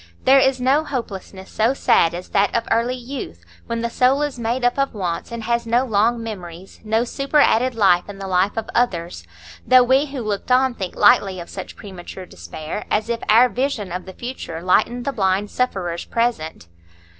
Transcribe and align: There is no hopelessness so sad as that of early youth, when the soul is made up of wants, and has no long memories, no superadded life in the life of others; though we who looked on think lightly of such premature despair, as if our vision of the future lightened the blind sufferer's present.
There 0.23 0.39
is 0.39 0.59
no 0.59 0.83
hopelessness 0.83 1.51
so 1.51 1.75
sad 1.75 2.15
as 2.15 2.29
that 2.29 2.55
of 2.55 2.65
early 2.71 2.95
youth, 2.95 3.45
when 3.67 3.81
the 3.81 3.89
soul 3.91 4.23
is 4.23 4.39
made 4.39 4.65
up 4.65 4.79
of 4.79 4.95
wants, 4.95 5.31
and 5.31 5.43
has 5.43 5.67
no 5.67 5.85
long 5.85 6.23
memories, 6.23 6.79
no 6.83 7.03
superadded 7.03 7.75
life 7.75 8.09
in 8.09 8.17
the 8.17 8.25
life 8.25 8.57
of 8.57 8.67
others; 8.73 9.23
though 9.63 9.83
we 9.83 10.07
who 10.07 10.21
looked 10.23 10.51
on 10.51 10.73
think 10.73 10.95
lightly 10.95 11.39
of 11.39 11.51
such 11.51 11.75
premature 11.75 12.25
despair, 12.25 12.83
as 12.89 13.09
if 13.09 13.21
our 13.29 13.47
vision 13.47 13.91
of 13.91 14.05
the 14.07 14.13
future 14.13 14.59
lightened 14.63 15.05
the 15.05 15.13
blind 15.13 15.51
sufferer's 15.51 16.03
present. 16.03 16.67